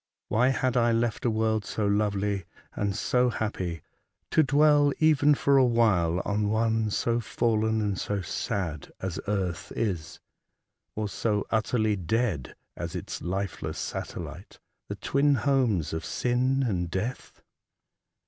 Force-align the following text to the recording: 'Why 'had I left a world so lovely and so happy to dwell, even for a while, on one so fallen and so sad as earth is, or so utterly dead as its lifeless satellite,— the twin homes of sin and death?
'Why 0.29 0.47
'had 0.47 0.75
I 0.75 0.91
left 0.91 1.25
a 1.25 1.29
world 1.29 1.63
so 1.63 1.85
lovely 1.85 2.45
and 2.73 2.95
so 2.95 3.29
happy 3.29 3.83
to 4.31 4.41
dwell, 4.41 4.91
even 4.97 5.35
for 5.35 5.57
a 5.57 5.63
while, 5.63 6.23
on 6.25 6.49
one 6.49 6.89
so 6.89 7.19
fallen 7.19 7.81
and 7.83 7.99
so 7.99 8.19
sad 8.21 8.91
as 8.99 9.19
earth 9.27 9.71
is, 9.75 10.19
or 10.95 11.07
so 11.07 11.45
utterly 11.51 11.95
dead 11.95 12.55
as 12.75 12.95
its 12.95 13.21
lifeless 13.21 13.77
satellite,— 13.77 14.57
the 14.89 14.95
twin 14.95 15.35
homes 15.35 15.93
of 15.93 16.03
sin 16.03 16.63
and 16.67 16.89
death? 16.89 17.43